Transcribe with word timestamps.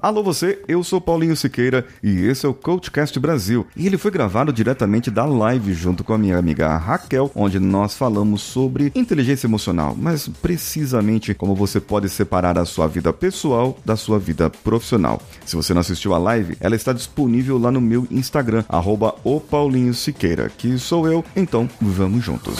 Alô 0.00 0.22
você, 0.22 0.62
eu 0.68 0.84
sou 0.84 1.00
Paulinho 1.00 1.36
Siqueira 1.36 1.84
e 2.00 2.24
esse 2.24 2.46
é 2.46 2.48
o 2.48 2.54
Coachcast 2.54 3.18
Brasil. 3.18 3.66
E 3.76 3.84
ele 3.84 3.98
foi 3.98 4.12
gravado 4.12 4.52
diretamente 4.52 5.10
da 5.10 5.24
live 5.24 5.74
junto 5.74 6.04
com 6.04 6.12
a 6.12 6.18
minha 6.18 6.38
amiga 6.38 6.76
Raquel, 6.76 7.32
onde 7.34 7.58
nós 7.58 7.96
falamos 7.96 8.40
sobre 8.40 8.92
inteligência 8.94 9.48
emocional, 9.48 9.96
mas 9.98 10.28
precisamente 10.28 11.34
como 11.34 11.52
você 11.52 11.80
pode 11.80 12.08
separar 12.08 12.56
a 12.58 12.64
sua 12.64 12.86
vida 12.86 13.12
pessoal 13.12 13.76
da 13.84 13.96
sua 13.96 14.20
vida 14.20 14.48
profissional. 14.48 15.20
Se 15.44 15.56
você 15.56 15.74
não 15.74 15.80
assistiu 15.80 16.14
a 16.14 16.18
live, 16.18 16.56
ela 16.60 16.76
está 16.76 16.92
disponível 16.92 17.58
lá 17.58 17.72
no 17.72 17.80
meu 17.80 18.06
Instagram, 18.08 18.64
arroba 18.68 19.16
o 19.24 19.40
Paulinho 19.40 19.94
Siqueira, 19.94 20.48
que 20.48 20.78
sou 20.78 21.08
eu, 21.08 21.24
então 21.34 21.68
vamos 21.80 22.24
juntos. 22.24 22.54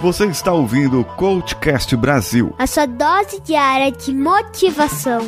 Você 0.00 0.26
está 0.26 0.52
ouvindo 0.52 0.98
o 0.98 1.04
Coachcast 1.04 1.96
Brasil. 1.96 2.52
A 2.58 2.66
sua 2.66 2.86
dose 2.86 3.40
diária 3.40 3.92
de 3.92 4.12
motivação. 4.12 5.22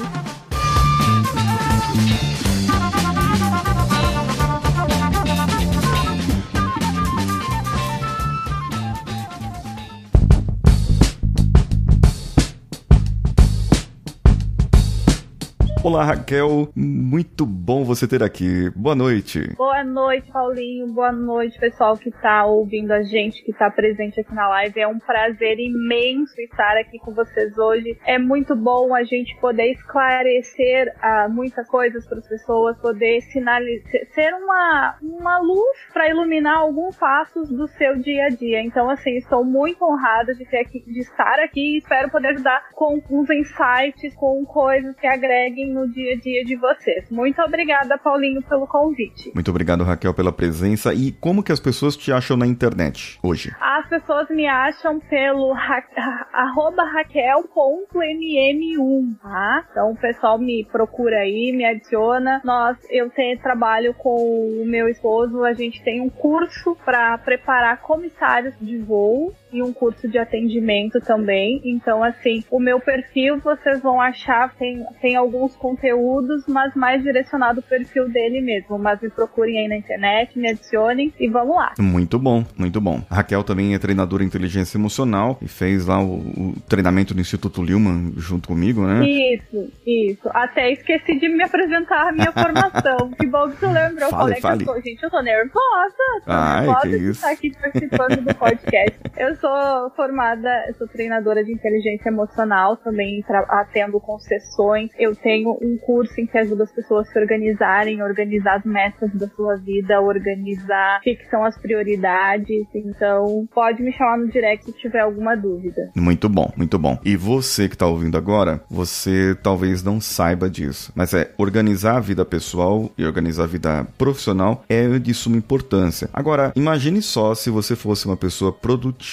Olá, 15.95 16.07
Raquel. 16.07 16.69
Muito 16.75 17.47
bom 17.47 17.85
você 17.85 18.09
ter 18.09 18.21
aqui. 18.21 18.69
Boa 18.75 18.97
noite. 18.97 19.55
Boa 19.55 19.85
noite, 19.85 20.29
Paulinho. 20.33 20.89
Boa 20.89 21.13
noite, 21.13 21.57
pessoal 21.57 21.97
que 21.97 22.09
está 22.09 22.45
ouvindo 22.45 22.91
a 22.91 23.05
gente, 23.05 23.45
que 23.45 23.53
está 23.53 23.71
presente 23.71 24.19
aqui 24.19 24.35
na 24.35 24.49
live. 24.49 24.81
É 24.81 24.89
um 24.89 24.99
prazer 24.99 25.57
imenso 25.61 26.35
estar 26.41 26.77
aqui 26.79 26.99
com 26.99 27.15
vocês 27.15 27.57
hoje. 27.57 27.97
É 28.05 28.19
muito 28.19 28.57
bom 28.57 28.93
a 28.93 29.05
gente 29.05 29.39
poder 29.41 29.71
esclarecer 29.71 30.93
uh, 30.97 31.31
muitas 31.31 31.65
coisas 31.69 32.05
para 32.09 32.19
as 32.19 32.29
pessoas, 32.29 32.77
poder 32.79 33.21
sinalizar, 33.31 34.05
ser 34.13 34.35
uma, 34.35 34.97
uma 35.01 35.39
luz 35.39 35.79
para 35.93 36.11
iluminar 36.11 36.59
alguns 36.59 36.97
passos 36.97 37.49
do 37.51 37.69
seu 37.69 38.01
dia 38.01 38.25
a 38.25 38.31
dia. 38.31 38.61
Então, 38.63 38.91
assim, 38.91 39.17
estou 39.17 39.45
muito 39.45 39.85
honrada 39.85 40.35
de, 40.35 40.45
ter 40.45 40.59
aqui, 40.59 40.81
de 40.85 40.99
estar 40.99 41.39
aqui 41.39 41.75
e 41.75 41.79
espero 41.79 42.11
poder 42.11 42.31
ajudar 42.31 42.65
com 42.73 43.01
uns 43.09 43.31
insights, 43.31 44.13
com 44.17 44.45
coisas 44.45 44.97
que 44.97 45.07
agreguem 45.07 45.73
no 45.73 45.84
dia 45.89 46.15
a 46.15 46.17
dia 46.17 46.45
de 46.45 46.57
vocês. 46.57 47.09
Muito 47.11 47.41
obrigada, 47.43 47.99
Paulinho, 47.99 48.43
pelo 48.43 48.67
convite. 48.67 49.31
Muito 49.35 49.51
obrigado, 49.51 49.85
Raquel, 49.85 50.15
pela 50.15 50.33
presença. 50.33 50.95
E 50.95 51.13
como 51.13 51.43
que 51.43 51.53
as 51.53 51.61
pessoas 51.61 51.97
te 51.97 52.13
acham 52.13 52.37
na 52.37 52.47
internet 52.47 53.19
hoje? 53.23 53.55
As 53.61 53.89
pessoas 53.89 54.29
me 54.31 54.47
acham 54.47 55.01
pelo 55.01 55.53
ra 55.53 55.83
arroba 56.33 56.85
raquel.mm1, 56.85 59.19
tá? 59.21 59.67
Então 59.71 59.93
o 59.93 59.97
pessoal 59.97 60.39
me 60.39 60.65
procura 60.65 61.19
aí, 61.19 61.53
me 61.53 61.65
adiciona. 61.65 62.41
Nós, 62.45 62.77
eu 62.91 63.11
tenho, 63.11 63.39
trabalho 63.39 63.95
com 63.95 64.63
o 64.63 64.67
meu 64.67 64.89
esposo, 64.89 65.45
a 65.45 65.53
gente 65.53 65.83
tem 65.83 66.01
um 66.01 66.11
curso 66.11 66.77
para 66.85 67.17
preparar 67.19 67.81
comissários 67.81 68.55
de 68.61 68.79
voo 68.79 69.33
e 69.53 69.63
um 69.63 69.73
curso 69.73 70.09
de 70.09 70.19
atendimento 70.19 71.01
também. 71.01 71.61
Então, 71.65 72.03
assim, 72.03 72.45
o 72.51 72.59
meu 72.59 72.81
perfil 72.81 73.39
vocês 73.39 73.81
vão 73.81 74.01
achar, 74.01 74.55
tem, 74.57 74.85
tem 75.01 75.17
alguns 75.17 75.55
conteúdos, 75.65 76.45
mas 76.47 76.75
mais 76.75 77.03
direcionado 77.03 77.61
o 77.61 77.63
perfil 77.63 78.07
dele 78.11 78.43
mesmo. 78.43 78.79
Mas 78.79 79.01
me 79.01 79.09
procurem 79.09 79.61
aí 79.61 79.67
na 79.67 79.77
internet, 79.77 80.39
me 80.39 80.51
adicionem 80.51 81.11
e 81.19 81.27
vamos 81.27 81.57
lá. 81.57 81.73
Muito 81.79 82.19
bom, 82.19 82.45
muito 82.55 82.83
bom. 82.83 83.03
A 83.09 83.15
Raquel 83.15 83.43
também 83.43 83.75
é 83.75 83.79
treinadora 83.79 84.23
em 84.23 84.27
inteligência 84.27 84.77
emocional 84.77 85.39
e 85.41 85.49
fez 85.49 85.87
lá 85.87 86.03
o, 86.03 86.17
o 86.19 86.55
treinamento 86.69 87.15
do 87.15 87.21
Instituto 87.23 87.63
Lilman 87.63 88.13
junto 88.19 88.49
comigo, 88.49 88.87
né? 88.87 89.09
Isso, 89.09 89.73
isso. 89.87 90.29
Até 90.35 90.71
esqueci 90.73 91.19
de 91.19 91.31
me 91.31 91.43
apresentar 91.43 92.09
a 92.09 92.13
minha 92.13 92.33
formação. 92.33 93.11
que 93.19 93.27
bom 93.27 93.49
que 93.49 93.57
tu 93.57 93.67
lembrou. 93.71 94.11
Fale, 94.11 94.41
fale. 94.43 94.63
Eu 94.65 94.67
tô, 94.67 94.75
gente, 94.83 95.03
eu 95.03 95.11
tô 95.11 95.23
nervosa. 95.23 95.95
Tô 96.27 96.31
Ai, 96.31 96.67
nervosa 96.67 96.81
que 96.83 96.89
de 96.91 96.97
isso. 96.97 97.11
estar 97.13 97.31
aqui 97.31 97.53
participando 97.59 98.21
do 98.21 98.35
podcast. 98.35 98.99
Eu 99.17 99.37
sou 99.37 99.91
formada, 99.95 100.51
sou 100.77 100.89
treinadora 100.89 101.45
de 101.45 101.53
inteligência 101.53 102.09
emocional, 102.09 102.77
também 102.77 103.25
atendo 103.49 104.01
concessões. 104.01 104.91
Eu 104.99 105.15
tenho 105.15 105.51
um 105.63 105.79
curso 105.79 106.21
em 106.21 106.27
que 106.27 106.37
ajuda 106.37 106.65
as 106.65 106.73
pessoas 106.73 107.09
a 107.09 107.13
se 107.13 107.19
organizarem, 107.19 108.03
organizar 108.03 108.57
as 108.57 108.65
metas 108.65 109.13
da 109.15 109.29
sua 109.29 109.57
vida, 109.57 110.01
organizar 110.01 110.99
o 110.99 111.03
que, 111.03 111.15
que 111.15 111.31
são 111.31 111.45
as 111.45 111.57
prioridades. 111.57 112.67
Então, 112.75 113.47
pode 113.55 113.83
me 113.83 113.93
chamar 113.93 114.19
no 114.19 114.29
direct 114.29 114.67
se 114.67 114.73
tiver 114.73 115.01
alguma 115.01 115.37
dúvida. 115.37 115.91
Muito 115.95 116.29
bom, 116.29 116.51
muito 116.57 116.77
bom. 116.77 116.99
E 117.05 117.17
você 117.17 117.69
que 117.69 117.79
tá 117.79 117.87
ouvindo 117.87 118.19
agora, 118.19 118.63
você 118.69 119.37
talvez 119.41 119.85
não 119.85 120.01
saiba 120.01 120.51
disso, 120.51 120.93
mas 120.95 121.15
é 121.15 121.31
organizar 121.39 121.99
a 121.99 122.01
vida 122.01 122.25
pessoal 122.25 122.91
e 122.99 123.07
organizar 123.07 123.45
a 123.45 123.49
vida 123.49 123.87
profissional 123.97 124.65
é 124.69 124.99
de 124.99 125.15
suma 125.15 125.37
importância. 125.37 126.09
Agora, 126.13 126.53
imagine 126.57 127.01
só 127.01 127.35
se 127.35 127.49
você 127.49 127.77
fosse 127.77 128.07
uma 128.07 128.17
pessoa 128.17 128.53
produtiva, 128.53 129.04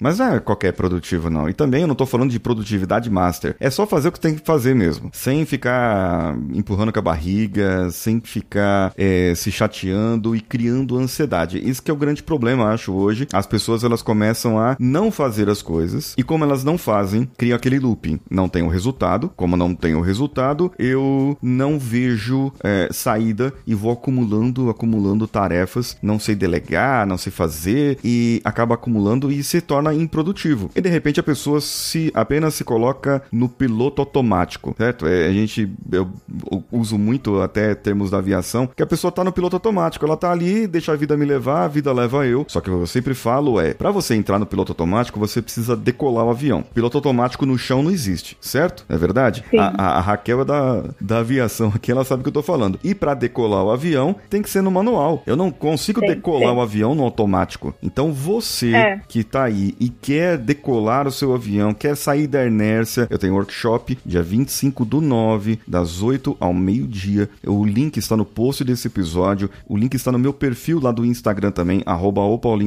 mas 0.00 0.18
não 0.18 0.34
é 0.34 0.40
qualquer 0.40 0.72
produtivo 0.72 1.30
não. 1.30 1.48
E 1.48 1.54
também 1.54 1.82
eu 1.82 1.88
não 1.88 1.94
tô 1.94 2.06
falando 2.06 2.30
de 2.30 2.38
produtividade 2.38 3.10
master. 3.10 3.56
É 3.58 3.70
só 3.70 3.86
fazer 3.86 4.08
o 4.08 4.12
que 4.12 4.20
tem 4.20 4.34
que 4.34 4.44
fazer 4.44 4.74
mesmo, 4.74 5.10
sem 5.12 5.44
ficar 5.44 6.36
empurrando 6.52 6.92
com 6.92 6.98
a 6.98 7.02
barriga, 7.02 7.90
sem 7.90 8.20
ficar 8.20 8.92
é, 8.96 9.32
se 9.34 9.50
chateando 9.50 10.34
e 10.36 10.40
criando 10.40 10.98
ansiedade. 10.98 11.58
Isso 11.58 11.82
que 11.82 11.90
é 11.90 11.94
o 11.94 11.96
grande 11.96 12.22
problema, 12.22 12.72
acho 12.72 12.92
hoje. 12.92 13.26
As 13.32 13.46
pessoas 13.46 13.84
elas 13.84 14.02
começam 14.02 14.58
a 14.58 14.76
não 14.78 15.10
fazer 15.10 15.48
as 15.48 15.62
coisas 15.62 16.14
e 16.16 16.22
como 16.22 16.44
elas 16.44 16.64
não 16.64 16.76
fazem, 16.76 17.28
cria 17.36 17.56
aquele 17.56 17.78
looping. 17.78 18.20
Não 18.30 18.48
tem 18.48 18.62
o 18.62 18.68
resultado, 18.68 19.30
como 19.36 19.56
não 19.56 19.74
tem 19.74 19.94
o 19.94 20.00
resultado, 20.00 20.72
eu 20.78 21.36
não 21.42 21.78
vejo 21.78 22.52
é, 22.62 22.88
saída 22.92 23.52
e 23.66 23.74
vou 23.74 23.92
acumulando, 23.92 24.70
acumulando 24.70 25.26
tarefas, 25.26 25.96
não 26.02 26.18
sei 26.18 26.34
delegar, 26.34 27.06
não 27.06 27.18
sei 27.18 27.32
fazer 27.32 27.98
e 28.04 28.40
acaba 28.44 28.74
acumulando 28.74 29.29
e 29.32 29.42
se 29.42 29.60
torna 29.60 29.94
improdutivo. 29.94 30.70
E 30.74 30.80
de 30.80 30.88
repente 30.88 31.20
a 31.20 31.22
pessoa 31.22 31.60
se 31.60 32.10
apenas 32.14 32.54
se 32.54 32.64
coloca 32.64 33.22
no 33.32 33.48
piloto 33.48 34.02
automático, 34.02 34.74
certo? 34.76 35.06
É, 35.06 35.26
a 35.26 35.32
gente 35.32 35.70
eu, 35.90 36.08
eu 36.50 36.64
uso 36.72 36.98
muito 36.98 37.40
até 37.40 37.74
termos 37.74 38.10
da 38.10 38.18
aviação 38.18 38.66
que 38.66 38.82
a 38.82 38.86
pessoa 38.86 39.10
tá 39.12 39.24
no 39.24 39.32
piloto 39.32 39.56
automático, 39.56 40.04
ela 40.04 40.16
tá 40.16 40.30
ali, 40.30 40.66
deixa 40.66 40.92
a 40.92 40.96
vida 40.96 41.16
me 41.16 41.24
levar, 41.24 41.64
a 41.64 41.68
vida 41.68 41.92
leva 41.92 42.26
eu. 42.26 42.44
Só 42.48 42.60
que 42.60 42.68
eu 42.70 42.86
sempre 42.86 43.14
falo 43.14 43.60
é, 43.60 43.74
para 43.74 43.90
você 43.90 44.14
entrar 44.14 44.38
no 44.38 44.46
piloto 44.46 44.72
automático, 44.72 45.18
você 45.18 45.40
precisa 45.42 45.76
decolar 45.76 46.24
o 46.26 46.30
avião. 46.30 46.62
Piloto 46.74 46.98
automático 46.98 47.46
no 47.46 47.58
chão 47.58 47.82
não 47.82 47.90
existe, 47.90 48.36
certo? 48.40 48.84
É 48.88 48.96
verdade? 48.96 49.44
Sim. 49.50 49.58
A, 49.58 49.74
a, 49.76 49.98
a 49.98 50.00
Raquel 50.00 50.40
é 50.42 50.44
da, 50.44 50.84
da 51.00 51.18
aviação 51.18 51.72
aqui, 51.74 51.90
ela 51.90 52.04
sabe 52.04 52.20
o 52.20 52.22
que 52.22 52.28
eu 52.28 52.32
tô 52.34 52.42
falando. 52.42 52.78
E 52.82 52.94
para 52.94 53.14
decolar 53.14 53.64
o 53.64 53.70
avião, 53.70 54.14
tem 54.28 54.42
que 54.42 54.50
ser 54.50 54.62
no 54.62 54.70
manual. 54.70 55.22
Eu 55.26 55.36
não 55.36 55.50
consigo 55.50 56.00
que 56.00 56.06
decolar 56.06 56.50
ser. 56.50 56.56
o 56.56 56.60
avião 56.60 56.94
no 56.94 57.02
automático. 57.02 57.74
Então 57.82 58.12
você 58.12 58.74
É. 58.74 59.00
que 59.08 59.19
tá 59.24 59.44
aí 59.44 59.74
e 59.78 59.88
quer 59.88 60.38
decolar 60.38 61.06
o 61.06 61.12
seu 61.12 61.34
avião, 61.34 61.72
quer 61.72 61.96
sair 61.96 62.26
da 62.26 62.46
inércia, 62.46 63.06
eu 63.10 63.18
tenho 63.18 63.34
workshop 63.34 63.98
dia 64.04 64.22
25 64.22 64.84
do 64.84 65.00
9, 65.00 65.60
das 65.66 66.02
8 66.02 66.36
ao 66.40 66.52
meio-dia. 66.52 67.28
O 67.46 67.64
link 67.64 67.96
está 67.96 68.16
no 68.16 68.24
post 68.24 68.64
desse 68.64 68.88
episódio. 68.88 69.50
O 69.68 69.76
link 69.76 69.94
está 69.94 70.10
no 70.12 70.18
meu 70.18 70.32
perfil 70.32 70.80
lá 70.80 70.92
do 70.92 71.04
Instagram 71.04 71.50
também, 71.50 71.82
arroba 71.86 72.20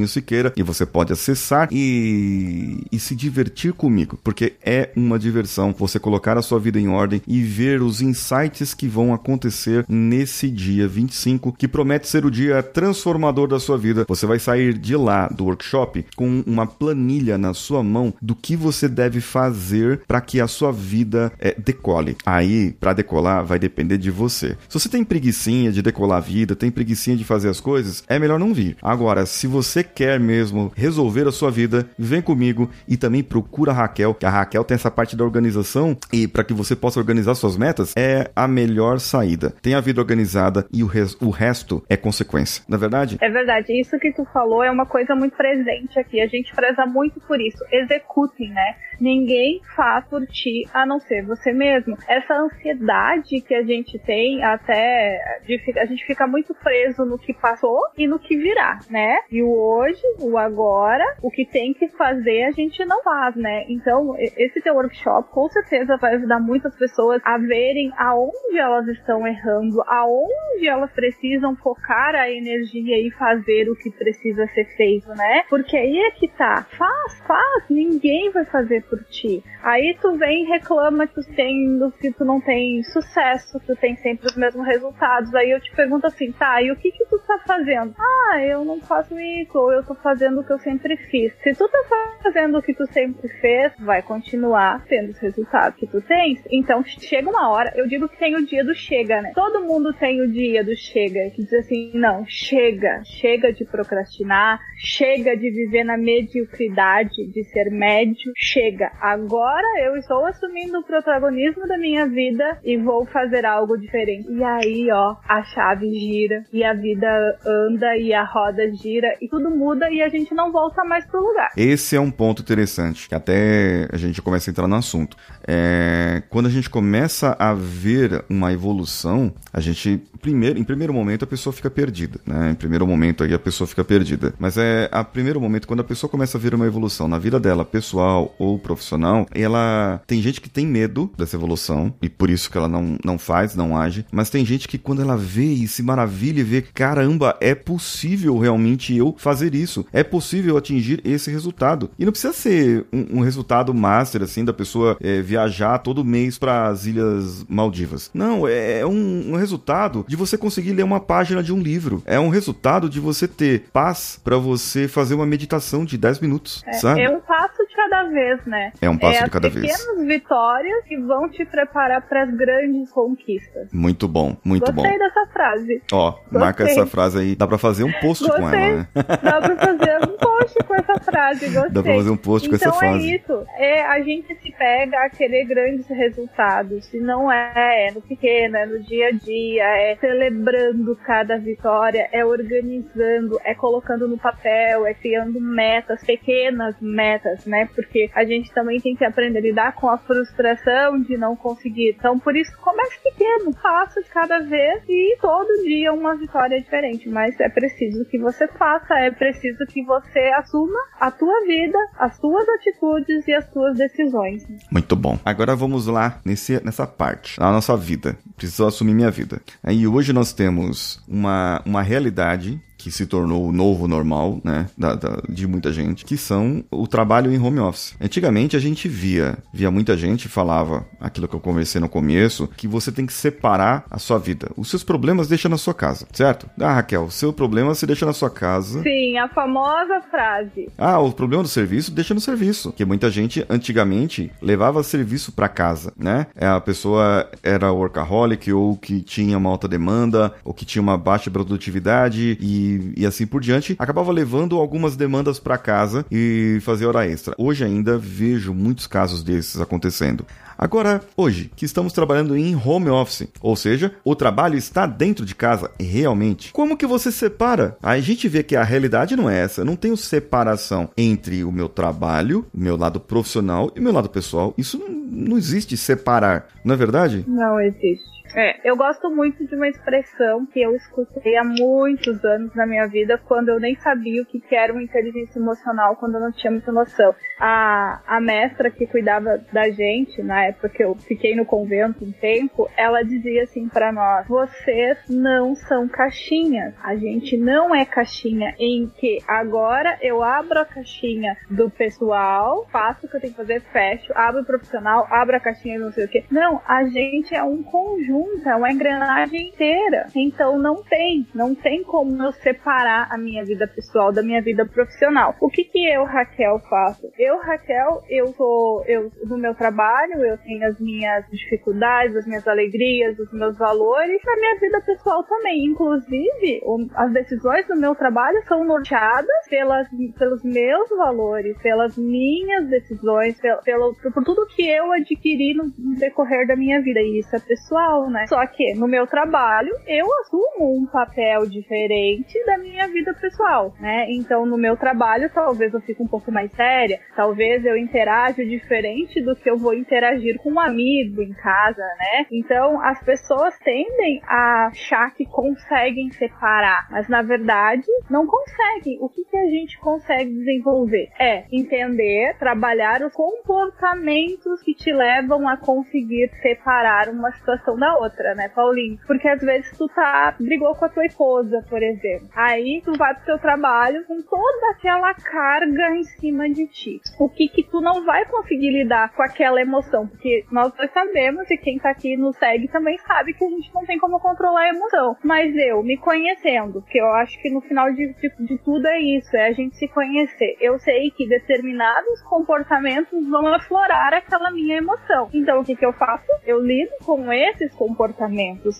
Siqueira. 0.06 0.52
E 0.56 0.62
você 0.62 0.84
pode 0.84 1.12
acessar 1.12 1.68
e, 1.70 2.84
e 2.90 2.98
se 2.98 3.14
divertir 3.14 3.72
comigo, 3.72 4.18
porque 4.22 4.54
é 4.62 4.90
uma 4.96 5.18
diversão 5.18 5.74
você 5.78 5.98
colocar 5.98 6.36
a 6.36 6.42
sua 6.42 6.58
vida 6.58 6.78
em 6.78 6.88
ordem 6.88 7.22
e 7.26 7.42
ver 7.42 7.82
os 7.82 8.00
insights 8.00 8.74
que 8.74 8.86
vão 8.86 9.12
acontecer 9.12 9.84
nesse 9.88 10.50
dia 10.50 10.86
25, 10.86 11.52
que 11.52 11.68
promete 11.68 12.08
ser 12.08 12.24
o 12.24 12.30
dia 12.30 12.62
transformador 12.62 13.48
da 13.48 13.58
sua 13.58 13.78
vida. 13.78 14.04
Você 14.08 14.26
vai 14.26 14.38
sair 14.38 14.76
de 14.76 14.96
lá 14.96 15.28
do 15.28 15.44
workshop 15.44 16.04
com 16.16 16.42
uma 16.46 16.66
planilha 16.66 17.36
na 17.38 17.54
sua 17.54 17.82
mão 17.82 18.12
do 18.20 18.34
que 18.34 18.56
você 18.56 18.88
deve 18.88 19.20
fazer 19.20 20.00
para 20.06 20.20
que 20.20 20.40
a 20.40 20.46
sua 20.46 20.72
vida 20.72 21.32
eh, 21.38 21.54
decole. 21.58 22.16
Aí, 22.24 22.72
para 22.72 22.92
decolar, 22.92 23.44
vai 23.44 23.58
depender 23.58 23.98
de 23.98 24.10
você. 24.10 24.56
Se 24.68 24.78
você 24.78 24.88
tem 24.88 25.04
preguiçinha 25.04 25.70
de 25.72 25.82
decolar 25.82 26.18
a 26.18 26.20
vida, 26.20 26.54
tem 26.56 26.70
preguiçinha 26.70 27.16
de 27.16 27.24
fazer 27.24 27.48
as 27.48 27.60
coisas, 27.60 28.04
é 28.08 28.18
melhor 28.18 28.38
não 28.38 28.54
vir. 28.54 28.76
Agora, 28.82 29.26
se 29.26 29.46
você 29.46 29.82
quer 29.82 30.18
mesmo 30.20 30.72
resolver 30.74 31.26
a 31.26 31.32
sua 31.32 31.50
vida, 31.50 31.88
vem 31.98 32.22
comigo 32.22 32.70
e 32.88 32.96
também 32.96 33.22
procura 33.22 33.72
a 33.72 33.74
Raquel, 33.74 34.14
que 34.14 34.26
a 34.26 34.30
Raquel 34.30 34.64
tem 34.64 34.74
essa 34.74 34.90
parte 34.90 35.16
da 35.16 35.24
organização 35.24 35.96
e 36.12 36.26
para 36.28 36.44
que 36.44 36.52
você 36.52 36.74
possa 36.76 36.98
organizar 37.00 37.34
suas 37.34 37.56
metas 37.56 37.92
é 37.96 38.30
a 38.34 38.46
melhor 38.48 38.98
saída. 39.00 39.54
Tem 39.62 39.74
a 39.74 39.80
vida 39.80 40.00
organizada 40.00 40.66
e 40.72 40.82
o, 40.82 40.86
res- 40.86 41.16
o 41.20 41.30
resto 41.30 41.82
é 41.88 41.96
consequência. 41.96 42.62
Na 42.68 42.76
verdade? 42.76 43.18
É 43.20 43.28
verdade, 43.30 43.78
isso 43.78 43.98
que 43.98 44.12
tu 44.12 44.24
falou 44.32 44.62
é 44.62 44.70
uma 44.70 44.86
coisa 44.86 45.14
muito 45.14 45.36
presente 45.36 45.98
aqui. 45.98 46.20
A 46.20 46.26
gente 46.36 46.54
preza 46.54 46.86
muito 46.86 47.20
por 47.20 47.40
isso. 47.40 47.64
Executem, 47.70 48.50
né? 48.50 48.76
Ninguém 49.00 49.60
faz 49.74 50.06
por 50.06 50.24
ti 50.26 50.62
a 50.72 50.86
não 50.86 51.00
ser 51.00 51.24
você 51.24 51.52
mesmo. 51.52 51.96
Essa 52.08 52.34
ansiedade 52.34 53.40
que 53.40 53.54
a 53.54 53.62
gente 53.62 53.98
tem 53.98 54.42
até 54.44 55.18
de, 55.44 55.60
a 55.78 55.86
gente 55.86 56.04
fica 56.04 56.26
muito 56.26 56.54
preso 56.54 57.04
no 57.04 57.18
que 57.18 57.32
passou 57.32 57.80
e 57.96 58.06
no 58.06 58.18
que 58.18 58.36
virá, 58.36 58.78
né? 58.90 59.18
E 59.30 59.42
o 59.42 59.50
hoje, 59.50 60.02
o 60.20 60.38
agora, 60.38 61.04
o 61.22 61.30
que 61.30 61.44
tem 61.44 61.72
que 61.74 61.88
fazer 61.88 62.44
a 62.44 62.50
gente 62.50 62.84
não 62.84 63.02
faz, 63.02 63.36
né? 63.36 63.64
Então, 63.68 64.14
esse 64.18 64.60
teu 64.60 64.74
workshop 64.74 65.30
com 65.30 65.48
certeza 65.48 65.96
vai 65.96 66.14
ajudar 66.16 66.40
muitas 66.40 66.76
pessoas 66.76 67.20
a 67.24 67.38
verem 67.38 67.90
aonde 67.98 68.58
elas 68.58 68.86
estão 68.88 69.26
errando, 69.26 69.82
aonde 69.86 70.68
elas 70.68 70.90
precisam 70.92 71.56
focar 71.56 72.14
a 72.14 72.30
energia 72.30 72.98
e 72.98 73.10
fazer 73.12 73.68
o 73.68 73.76
que 73.76 73.90
precisa 73.90 74.46
ser 74.48 74.64
feito, 74.76 75.08
né? 75.08 75.44
Porque 75.48 75.76
aí 75.76 75.98
é 75.98 76.10
que 76.12 76.23
tá. 76.28 76.66
Faz, 76.76 77.20
faz, 77.26 77.64
ninguém 77.68 78.30
vai 78.30 78.44
fazer 78.44 78.82
por 78.84 79.02
ti. 79.04 79.42
Aí 79.62 79.96
tu 80.00 80.16
vem 80.16 80.44
e 80.44 80.48
reclama 80.48 81.06
que 81.06 81.14
tu, 81.14 81.34
tem, 81.34 81.78
que 82.00 82.12
tu 82.12 82.24
não 82.24 82.40
tem 82.40 82.82
sucesso, 82.82 83.60
tu 83.66 83.74
tem 83.76 83.96
sempre 83.96 84.26
os 84.26 84.36
mesmos 84.36 84.66
resultados. 84.66 85.34
Aí 85.34 85.50
eu 85.50 85.60
te 85.60 85.74
pergunto 85.74 86.06
assim, 86.06 86.32
tá, 86.32 86.60
e 86.62 86.70
o 86.70 86.76
que 86.76 86.90
que 86.92 87.04
tu 87.06 87.18
tá 87.20 87.38
fazendo? 87.46 87.94
Ah, 87.98 88.42
eu 88.42 88.64
não 88.64 88.80
faço 88.80 89.18
isso, 89.18 89.58
ou 89.58 89.72
eu 89.72 89.84
tô 89.84 89.94
fazendo 89.94 90.40
o 90.40 90.44
que 90.44 90.52
eu 90.52 90.58
sempre 90.58 90.96
fiz. 90.96 91.32
Se 91.42 91.54
tu 91.54 91.68
tá 91.68 91.78
fazendo 92.22 92.58
o 92.58 92.62
que 92.62 92.74
tu 92.74 92.86
sempre 92.92 93.28
fez, 93.40 93.72
vai 93.78 94.02
continuar 94.02 94.84
tendo 94.86 95.10
os 95.10 95.18
resultados 95.18 95.78
que 95.78 95.86
tu 95.86 96.00
tens. 96.02 96.42
Então 96.50 96.84
chega 96.84 97.28
uma 97.28 97.50
hora, 97.50 97.72
eu 97.76 97.86
digo 97.86 98.08
que 98.08 98.18
tem 98.18 98.36
o 98.36 98.44
dia 98.44 98.64
do 98.64 98.74
chega, 98.74 99.20
né? 99.22 99.32
Todo 99.34 99.64
mundo 99.64 99.92
tem 99.94 100.20
o 100.20 100.30
dia 100.30 100.64
do 100.64 100.76
chega, 100.76 101.30
que 101.30 101.42
diz 101.42 101.52
assim, 101.54 101.92
não, 101.94 102.24
chega, 102.26 103.02
chega 103.04 103.52
de 103.52 103.64
procrastinar, 103.64 104.60
chega 104.76 105.36
de 105.36 105.50
viver 105.50 105.84
na 105.84 105.96
mediocridade, 106.04 107.26
de 107.32 107.44
ser 107.44 107.70
médio, 107.70 108.32
chega. 108.36 108.90
Agora 109.00 109.66
eu 109.84 109.96
estou 109.96 110.24
assumindo 110.26 110.78
o 110.78 110.84
protagonismo 110.84 111.66
da 111.66 111.78
minha 111.78 112.06
vida 112.06 112.58
e 112.62 112.76
vou 112.76 113.06
fazer 113.06 113.46
algo 113.46 113.76
diferente. 113.76 114.30
E 114.30 114.42
aí, 114.42 114.88
ó, 114.92 115.16
a 115.28 115.42
chave 115.42 115.90
gira 115.92 116.44
e 116.52 116.62
a 116.62 116.74
vida 116.74 117.08
anda 117.46 117.96
e 117.96 118.12
a 118.12 118.24
roda 118.24 118.70
gira 118.74 119.16
e 119.20 119.28
tudo 119.28 119.50
muda 119.50 119.90
e 119.90 120.02
a 120.02 120.08
gente 120.08 120.34
não 120.34 120.52
volta 120.52 120.84
mais 120.84 121.06
pro 121.06 121.20
lugar. 121.20 121.50
Esse 121.56 121.96
é 121.96 122.00
um 122.00 122.10
ponto 122.10 122.42
interessante, 122.42 123.08
que 123.08 123.14
até 123.14 123.88
a 123.92 123.96
gente 123.96 124.20
começa 124.20 124.50
a 124.50 124.52
entrar 124.52 124.68
no 124.68 124.76
assunto. 124.76 125.16
É, 125.46 126.22
quando 126.28 126.46
a 126.46 126.50
gente 126.50 126.68
começa 126.68 127.36
a 127.38 127.54
ver 127.54 128.24
uma 128.28 128.52
evolução, 128.52 129.32
a 129.52 129.60
gente, 129.60 130.02
primeiro, 130.20 130.58
em 130.58 130.64
primeiro 130.64 130.92
momento, 130.92 131.24
a 131.24 131.28
pessoa 131.28 131.52
fica 131.52 131.70
perdida, 131.70 132.18
né? 132.26 132.50
Em 132.50 132.54
primeiro 132.54 132.86
momento 132.86 133.24
aí 133.24 133.32
a 133.32 133.38
pessoa 133.38 133.66
fica 133.66 133.84
perdida. 133.84 134.34
Mas 134.38 134.56
é 134.58 134.88
a 134.90 135.04
primeiro 135.04 135.40
momento, 135.40 135.66
quando 135.66 135.80
a 135.80 135.84
pessoa 135.84 135.93
começa 136.02 136.38
a 136.38 136.40
ver 136.40 136.54
uma 136.54 136.66
evolução 136.66 137.08
na 137.08 137.18
vida 137.18 137.38
dela, 137.38 137.64
pessoal 137.64 138.34
ou 138.38 138.58
profissional, 138.58 139.26
ela 139.34 140.00
tem 140.06 140.20
gente 140.20 140.40
que 140.40 140.48
tem 140.48 140.66
medo 140.66 141.10
dessa 141.16 141.36
evolução 141.36 141.94
e 142.00 142.08
por 142.08 142.30
isso 142.30 142.50
que 142.50 142.58
ela 142.58 142.68
não, 142.68 142.96
não 143.04 143.18
faz, 143.18 143.54
não 143.54 143.76
age. 143.76 144.04
Mas 144.12 144.30
tem 144.30 144.44
gente 144.44 144.68
que 144.68 144.78
quando 144.78 145.02
ela 145.02 145.16
vê 145.16 145.44
e 145.44 145.68
se 145.68 145.82
maravilha 145.82 146.40
e 146.40 146.44
vê, 146.44 146.62
caramba, 146.62 147.36
é 147.40 147.54
possível 147.54 148.38
realmente 148.38 148.96
eu 148.96 149.14
fazer 149.18 149.54
isso. 149.54 149.84
É 149.92 150.02
possível 150.02 150.56
atingir 150.56 151.00
esse 151.04 151.30
resultado. 151.30 151.90
E 151.98 152.04
não 152.04 152.12
precisa 152.12 152.32
ser 152.32 152.86
um, 152.92 153.18
um 153.18 153.20
resultado 153.20 153.72
master, 153.74 154.22
assim, 154.22 154.44
da 154.44 154.52
pessoa 154.52 154.96
é, 155.00 155.20
viajar 155.22 155.78
todo 155.78 156.04
mês 156.04 156.38
para 156.38 156.68
as 156.68 156.86
Ilhas 156.86 157.44
Maldivas. 157.48 158.10
Não, 158.14 158.46
é, 158.46 158.80
é 158.80 158.86
um, 158.86 159.32
um 159.32 159.36
resultado 159.36 160.04
de 160.08 160.16
você 160.16 160.36
conseguir 160.36 160.72
ler 160.72 160.82
uma 160.82 161.00
página 161.00 161.42
de 161.42 161.52
um 161.52 161.60
livro. 161.60 162.02
É 162.04 162.18
um 162.18 162.28
resultado 162.28 162.88
de 162.88 163.00
você 163.00 163.26
ter 163.26 163.64
paz 163.72 164.18
para 164.22 164.36
você 164.36 164.88
fazer 164.88 165.14
uma 165.14 165.26
meditação 165.26 165.83
de 165.84 165.98
10 165.98 166.20
minutos, 166.20 166.62
é, 166.66 166.72
sabe? 166.74 167.02
Passo 167.20 167.63
de 167.63 167.63
cada 167.88 168.04
vez, 168.04 168.44
né? 168.46 168.72
É 168.80 168.88
um 168.88 168.96
passo 168.96 169.20
é 169.20 169.24
de 169.24 169.30
cada 169.30 169.48
vez. 169.48 169.66
pequenas 169.66 170.06
vitórias 170.06 170.84
que 170.84 170.96
vão 170.98 171.28
te 171.28 171.44
preparar 171.44 172.02
para 172.02 172.24
as 172.24 172.34
grandes 172.34 172.90
conquistas. 172.90 173.68
Muito 173.72 174.08
bom, 174.08 174.36
muito 174.44 174.60
Gostei 174.60 174.74
bom. 174.74 174.82
Gostei 174.82 174.98
dessa 174.98 175.26
frase. 175.32 175.82
Ó, 175.92 176.10
Gostei. 176.12 176.40
marca 176.40 176.64
essa 176.64 176.86
frase 176.86 177.18
aí. 177.18 177.36
Dá 177.36 177.46
para 177.46 177.58
fazer 177.58 177.84
um 177.84 177.92
post 177.92 178.24
Gostei. 178.24 178.42
com 178.42 178.48
ela, 178.48 178.76
né? 178.76 178.88
Dá 178.94 179.40
pra 179.40 179.56
fazer 179.56 179.98
um 180.02 180.16
post 180.16 180.64
com 180.66 180.74
essa 180.74 181.00
frase, 181.00 181.46
gostei. 181.50 181.70
Dá 181.70 181.82
pra 181.82 181.94
fazer 181.94 182.10
um 182.10 182.16
post 182.16 182.48
então 182.48 182.58
com 182.58 182.66
essa 182.68 182.78
frase. 182.78 183.14
Então 183.14 183.38
é 183.38 183.44
isso. 183.44 183.50
É, 183.56 183.84
a 183.84 184.00
gente 184.00 184.34
se 184.36 184.52
pega 184.52 185.04
a 185.04 185.10
querer 185.10 185.44
grandes 185.44 185.86
resultados. 185.86 186.86
Se 186.86 187.00
não 187.00 187.30
é, 187.30 187.88
é 187.88 187.92
no 187.92 188.00
pequeno, 188.00 188.56
é 188.56 188.66
no 188.66 188.82
dia 188.82 189.08
a 189.08 189.12
dia, 189.12 189.64
é 189.64 189.96
celebrando 189.96 190.96
cada 190.96 191.38
vitória, 191.38 192.08
é 192.12 192.24
organizando, 192.24 193.40
é 193.44 193.54
colocando 193.54 194.08
no 194.08 194.18
papel, 194.18 194.86
é 194.86 194.94
criando 194.94 195.40
metas, 195.40 196.02
pequenas 196.02 196.74
metas, 196.80 197.44
né? 197.46 197.68
Porque 197.74 198.10
a 198.14 198.24
gente 198.24 198.52
também 198.52 198.80
tem 198.80 198.94
que 198.94 199.04
aprender 199.04 199.38
a 199.38 199.42
lidar 199.42 199.74
com 199.74 199.88
a 199.88 199.98
frustração 199.98 201.00
de 201.00 201.16
não 201.16 201.36
conseguir. 201.36 201.94
Então, 201.98 202.18
por 202.18 202.36
isso, 202.36 202.52
comece 202.58 202.98
pequeno, 203.02 203.52
faça 203.54 204.02
de 204.02 204.08
cada 204.08 204.40
vez 204.40 204.82
e 204.88 205.16
todo 205.20 205.64
dia 205.64 205.92
uma 205.92 206.16
vitória 206.16 206.60
diferente. 206.60 207.08
Mas 207.08 207.38
é 207.40 207.48
preciso 207.48 208.04
que 208.06 208.18
você 208.18 208.46
faça, 208.48 208.94
é 208.94 209.10
preciso 209.10 209.64
que 209.66 209.84
você 209.84 210.20
assuma 210.36 210.78
a 211.00 211.10
tua 211.10 211.44
vida, 211.46 211.78
as 211.98 212.18
tuas 212.18 212.48
atitudes 212.48 213.26
e 213.26 213.32
as 213.32 213.48
tuas 213.50 213.76
decisões. 213.76 214.44
Muito 214.70 214.96
bom. 214.96 215.18
Agora 215.24 215.56
vamos 215.56 215.86
lá 215.86 216.20
nesse, 216.24 216.62
nessa 216.64 216.86
parte, 216.86 217.38
na 217.38 217.50
nossa 217.50 217.76
vida. 217.76 218.16
Preciso 218.36 218.66
assumir 218.66 218.94
minha 218.94 219.10
vida. 219.10 219.40
E 219.68 219.86
hoje 219.86 220.12
nós 220.12 220.32
temos 220.32 221.02
uma, 221.08 221.62
uma 221.64 221.82
realidade 221.82 222.60
que 222.84 222.90
se 222.90 223.06
tornou 223.06 223.48
o 223.48 223.50
novo 223.50 223.88
normal, 223.88 224.42
né, 224.44 224.66
da, 224.76 224.94
da, 224.94 225.22
de 225.26 225.46
muita 225.46 225.72
gente, 225.72 226.04
que 226.04 226.18
são 226.18 226.62
o 226.70 226.86
trabalho 226.86 227.32
em 227.32 227.40
home 227.40 227.58
office. 227.58 227.94
Antigamente 227.98 228.58
a 228.58 228.60
gente 228.60 228.88
via, 228.88 229.38
via 229.54 229.70
muita 229.70 229.96
gente 229.96 230.28
falava 230.28 230.84
aquilo 231.00 231.26
que 231.26 231.34
eu 231.34 231.40
conversei 231.40 231.80
no 231.80 231.88
começo, 231.88 232.46
que 232.58 232.68
você 232.68 232.92
tem 232.92 233.06
que 233.06 233.14
separar 233.14 233.86
a 233.90 233.98
sua 233.98 234.18
vida. 234.18 234.50
Os 234.54 234.68
seus 234.68 234.84
problemas 234.84 235.28
deixa 235.28 235.48
na 235.48 235.56
sua 235.56 235.72
casa, 235.72 236.06
certo? 236.12 236.46
Ah, 236.60 236.74
Raquel, 236.74 237.04
o 237.04 237.10
seu 237.10 237.32
problema 237.32 237.74
você 237.74 237.86
deixa 237.86 238.04
na 238.04 238.12
sua 238.12 238.28
casa. 238.28 238.82
Sim, 238.82 239.16
a 239.16 239.28
famosa 239.28 240.02
frase. 240.10 240.68
Ah, 240.76 240.98
o 240.98 241.10
problema 241.10 241.42
do 241.42 241.48
serviço 241.48 241.90
deixa 241.90 242.12
no 242.12 242.20
serviço, 242.20 242.70
que 242.70 242.84
muita 242.84 243.10
gente 243.10 243.46
antigamente 243.48 244.30
levava 244.42 244.82
serviço 244.82 245.32
para 245.32 245.48
casa, 245.48 245.90
né? 245.96 246.26
É, 246.36 246.46
a 246.46 246.60
pessoa 246.60 247.30
era 247.42 247.72
workaholic 247.72 248.52
ou 248.52 248.76
que 248.76 249.00
tinha 249.00 249.38
uma 249.38 249.48
alta 249.48 249.66
demanda 249.66 250.34
ou 250.44 250.52
que 250.52 250.66
tinha 250.66 250.82
uma 250.82 250.98
baixa 250.98 251.30
produtividade 251.30 252.36
e 252.38 252.73
e, 252.96 253.06
assim 253.06 253.26
por 253.26 253.40
diante, 253.40 253.76
acabava 253.78 254.12
levando 254.12 254.56
algumas 254.56 254.96
demandas 254.96 255.38
para 255.38 255.58
casa 255.58 256.04
e 256.10 256.58
fazer 256.62 256.86
hora 256.86 257.06
extra. 257.06 257.34
Hoje 257.38 257.64
ainda 257.64 257.98
vejo 257.98 258.54
muitos 258.54 258.86
casos 258.86 259.22
desses 259.22 259.60
acontecendo. 259.60 260.26
Agora, 260.56 261.02
hoje, 261.16 261.50
que 261.54 261.64
estamos 261.64 261.92
trabalhando 261.92 262.36
em 262.36 262.54
home 262.54 262.88
office, 262.88 263.28
ou 263.40 263.56
seja, 263.56 263.92
o 264.04 264.14
trabalho 264.14 264.56
está 264.56 264.86
dentro 264.86 265.26
de 265.26 265.34
casa 265.34 265.70
realmente. 265.80 266.52
Como 266.52 266.76
que 266.76 266.86
você 266.86 267.10
separa? 267.10 267.76
A 267.82 267.98
gente 267.98 268.28
vê 268.28 268.42
que 268.42 268.56
a 268.56 268.62
realidade 268.62 269.16
não 269.16 269.28
é 269.28 269.40
essa. 269.40 269.62
Eu 269.62 269.64
não 269.64 269.76
tenho 269.76 269.96
separação 269.96 270.88
entre 270.96 271.44
o 271.44 271.50
meu 271.50 271.68
trabalho, 271.68 272.46
meu 272.54 272.76
lado 272.76 273.00
profissional 273.00 273.72
e 273.74 273.80
meu 273.80 273.92
lado 273.92 274.08
pessoal. 274.08 274.54
Isso 274.56 274.78
não, 274.78 274.88
não 274.88 275.36
existe 275.36 275.76
separar, 275.76 276.48
não 276.64 276.74
é 276.74 276.76
verdade? 276.76 277.24
Não 277.26 277.60
existe. 277.60 278.14
É, 278.36 278.68
eu 278.68 278.76
gosto 278.76 279.08
muito 279.10 279.46
de 279.46 279.54
uma 279.54 279.68
expressão 279.68 280.44
que 280.46 280.60
eu 280.60 280.74
escutei 280.74 281.36
há 281.36 281.44
muitos 281.44 282.24
anos 282.24 282.52
na 282.54 282.66
minha 282.66 282.86
vida, 282.88 283.16
quando 283.16 283.50
eu 283.50 283.60
nem 283.60 283.76
sabia 283.76 284.22
o 284.22 284.26
que 284.26 284.42
era 284.54 284.72
uma 284.72 284.82
inteligência 284.82 285.38
emocional, 285.38 285.94
quando 285.96 286.16
eu 286.16 286.20
não 286.20 286.32
tinha 286.32 286.50
muita 286.50 286.72
noção. 286.72 287.14
A, 287.38 288.02
a 288.06 288.20
mestra 288.20 288.70
que 288.70 288.86
cuidava 288.86 289.38
da 289.52 289.70
gente, 289.70 290.20
na 290.22 290.46
época 290.46 290.68
que 290.68 290.82
eu 290.82 290.96
fiquei 290.96 291.36
no 291.36 291.46
convento 291.46 292.04
um 292.04 292.10
tempo, 292.10 292.68
ela 292.76 293.02
dizia 293.02 293.44
assim 293.44 293.68
para 293.68 293.92
nós: 293.92 294.26
vocês 294.26 294.98
não 295.08 295.54
são 295.54 295.86
caixinhas. 295.86 296.74
A 296.82 296.96
gente 296.96 297.36
não 297.36 297.74
é 297.74 297.84
caixinha 297.84 298.54
em 298.58 298.88
que 298.88 299.18
agora 299.28 299.96
eu 300.02 300.22
abro 300.22 300.58
a 300.58 300.64
caixinha 300.64 301.36
do 301.48 301.70
pessoal, 301.70 302.66
faço 302.72 303.06
o 303.06 303.08
que 303.08 303.16
eu 303.16 303.20
tenho 303.20 303.32
que 303.32 303.38
fazer, 303.38 303.60
fecho, 303.60 304.12
abro 304.14 304.42
o 304.42 304.46
profissional, 304.46 305.06
abro 305.10 305.36
a 305.36 305.40
caixinha 305.40 305.78
não 305.78 305.92
sei 305.92 306.04
o 306.06 306.08
que. 306.08 306.24
Não, 306.30 306.60
a 306.66 306.84
gente 306.84 307.34
é 307.34 307.42
um 307.42 307.62
conjunto 307.62 308.23
junta, 308.24 308.50
é 308.50 308.56
uma 308.56 308.72
engrenagem 308.72 309.48
inteira. 309.48 310.06
Então 310.14 310.58
não 310.58 310.82
tem, 310.82 311.26
não 311.34 311.54
tem 311.54 311.82
como 311.82 312.22
eu 312.22 312.32
separar 312.32 313.08
a 313.10 313.18
minha 313.18 313.44
vida 313.44 313.66
pessoal 313.66 314.12
da 314.12 314.22
minha 314.22 314.40
vida 314.40 314.66
profissional. 314.66 315.34
O 315.40 315.48
que 315.48 315.64
que 315.64 315.86
eu, 315.86 316.04
Raquel, 316.04 316.58
faço? 316.68 317.10
Eu, 317.18 317.38
Raquel, 317.38 318.02
eu 318.08 318.28
sou, 318.32 318.84
eu, 318.86 319.10
no 319.24 319.36
meu 319.36 319.54
trabalho, 319.54 320.24
eu 320.24 320.38
tenho 320.38 320.66
as 320.66 320.78
minhas 320.80 321.24
dificuldades, 321.30 322.16
as 322.16 322.26
minhas 322.26 322.46
alegrias, 322.46 323.18
os 323.18 323.32
meus 323.32 323.56
valores, 323.56 324.20
na 324.24 324.36
minha 324.36 324.58
vida 324.58 324.80
pessoal 324.80 325.22
também. 325.24 325.64
Inclusive, 325.64 326.62
as 326.94 327.12
decisões 327.12 327.66
do 327.66 327.76
meu 327.76 327.94
trabalho 327.94 328.42
são 328.46 328.64
norteadas 328.64 329.48
pelas, 329.48 329.88
pelos 330.18 330.42
meus 330.42 330.88
valores, 330.90 331.56
pelas 331.62 331.96
minhas 331.96 332.68
decisões, 332.68 333.38
pelo, 333.40 333.62
pelo, 333.62 333.94
por 334.12 334.24
tudo 334.24 334.46
que 334.46 334.68
eu 334.68 334.92
adquiri 334.92 335.54
no 335.54 335.70
decorrer 335.98 336.46
da 336.46 336.56
minha 336.56 336.80
vida. 336.80 337.00
E 337.00 337.18
isso 337.18 337.34
é 337.34 337.40
pessoal, 337.40 338.03
emoção, 338.04 338.10
né? 338.10 338.26
Só 338.26 338.46
que 338.46 338.74
no 338.74 338.86
meu 338.86 339.06
trabalho 339.06 339.70
eu 339.86 340.06
assumo 340.20 340.78
um 340.78 340.86
papel 340.86 341.46
diferente 341.46 342.42
da 342.44 342.58
minha 342.58 342.86
vida 342.88 343.14
pessoal, 343.14 343.74
né? 343.80 344.06
Então 344.10 344.46
no 344.46 344.56
meu 344.56 344.76
trabalho 344.76 345.30
talvez 345.32 345.72
eu 345.72 345.80
fique 345.80 346.02
um 346.02 346.06
pouco 346.06 346.30
mais 346.30 346.50
séria, 346.52 347.00
talvez 347.16 347.64
eu 347.64 347.76
interaja 347.76 348.44
diferente 348.44 349.20
do 349.22 349.34
que 349.34 349.50
eu 349.50 349.56
vou 349.56 349.74
interagir 349.74 350.38
com 350.38 350.52
um 350.52 350.60
amigo 350.60 351.22
em 351.22 351.32
casa, 351.32 351.82
né? 351.98 352.26
Então 352.30 352.80
as 352.80 353.02
pessoas 353.02 353.56
tendem 353.60 354.20
a 354.26 354.66
achar 354.66 355.14
que 355.14 355.24
conseguem 355.24 356.10
separar, 356.12 356.88
mas 356.90 357.08
na 357.08 357.22
verdade 357.22 357.86
não 358.10 358.26
conseguem. 358.26 358.98
O 359.00 359.08
que, 359.08 359.24
que 359.24 359.36
a 359.36 359.46
gente 359.46 359.78
consegue 359.78 360.32
desenvolver? 360.32 361.08
É 361.18 361.44
entender, 361.52 362.36
trabalhar 362.38 363.02
os 363.02 363.12
comportamentos 363.12 364.62
que 364.62 364.74
te 364.74 364.92
levam 364.92 365.48
a 365.48 365.56
conseguir 365.56 366.30
separar 366.42 367.08
uma 367.08 367.30
situação 367.32 367.76
da 367.76 367.93
outra, 367.96 368.34
né, 368.34 368.48
Paulinho? 368.48 368.98
Porque 369.06 369.28
às 369.28 369.40
vezes 369.40 369.76
tu 369.76 369.88
tá, 369.88 370.34
brigou 370.38 370.74
com 370.74 370.84
a 370.84 370.88
tua 370.88 371.06
esposa, 371.06 371.64
por 371.68 371.82
exemplo. 371.82 372.28
Aí 372.34 372.82
tu 372.84 372.96
vai 372.96 373.14
pro 373.14 373.24
teu 373.24 373.38
trabalho 373.38 374.04
com 374.06 374.20
toda 374.22 374.70
aquela 374.70 375.14
carga 375.14 375.96
em 375.96 376.04
cima 376.04 376.48
de 376.48 376.66
ti. 376.68 377.00
O 377.18 377.28
que 377.28 377.48
que 377.48 377.62
tu 377.62 377.80
não 377.80 378.04
vai 378.04 378.24
conseguir 378.26 378.70
lidar 378.70 379.12
com 379.14 379.22
aquela 379.22 379.60
emoção? 379.60 380.06
Porque 380.06 380.44
nós 380.50 380.72
dois 380.74 380.90
sabemos 380.92 381.50
e 381.50 381.56
quem 381.56 381.78
tá 381.78 381.90
aqui 381.90 382.16
nos 382.16 382.36
segue 382.36 382.68
também 382.68 382.98
sabe 382.98 383.34
que 383.34 383.44
a 383.44 383.48
gente 383.48 383.72
não 383.74 383.84
tem 383.84 383.98
como 383.98 384.20
controlar 384.20 384.62
a 384.62 384.68
emoção. 384.68 385.16
Mas 385.22 385.54
eu, 385.56 385.82
me 385.82 385.96
conhecendo, 385.96 386.82
que 386.82 386.98
eu 386.98 387.06
acho 387.12 387.40
que 387.40 387.50
no 387.50 387.60
final 387.60 387.92
de, 387.92 388.12
de, 388.14 388.46
de 388.46 388.58
tudo 388.58 388.86
é 388.86 389.00
isso, 389.00 389.36
é 389.36 389.48
a 389.48 389.52
gente 389.52 389.76
se 389.76 389.88
conhecer. 389.88 390.56
Eu 390.60 390.78
sei 390.78 391.10
que 391.10 391.28
determinados 391.28 392.22
comportamentos 392.22 393.28
vão 393.28 393.46
aflorar 393.48 394.14
aquela 394.14 394.50
minha 394.50 394.76
emoção. 394.76 395.28
Então 395.32 395.60
o 395.60 395.64
que 395.64 395.76
que 395.76 395.86
eu 395.86 395.92
faço? 395.92 396.26
Eu 396.46 396.60
lido 396.60 396.92
com 397.04 397.32
esses 397.32 397.72
comportamentos. 397.74 397.83